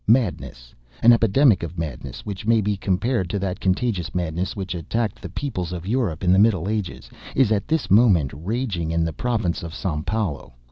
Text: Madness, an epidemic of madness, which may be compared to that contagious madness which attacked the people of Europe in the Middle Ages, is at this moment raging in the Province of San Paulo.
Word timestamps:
Madness, 0.07 0.73
an 1.03 1.13
epidemic 1.13 1.61
of 1.61 1.77
madness, 1.77 2.25
which 2.25 2.47
may 2.47 2.59
be 2.59 2.75
compared 2.75 3.29
to 3.29 3.37
that 3.37 3.59
contagious 3.59 4.15
madness 4.15 4.55
which 4.55 4.73
attacked 4.73 5.21
the 5.21 5.29
people 5.29 5.63
of 5.75 5.85
Europe 5.85 6.23
in 6.23 6.33
the 6.33 6.39
Middle 6.39 6.67
Ages, 6.67 7.07
is 7.35 7.51
at 7.51 7.67
this 7.67 7.91
moment 7.91 8.31
raging 8.35 8.89
in 8.89 9.05
the 9.05 9.13
Province 9.13 9.61
of 9.61 9.75
San 9.75 10.01
Paulo. 10.01 10.55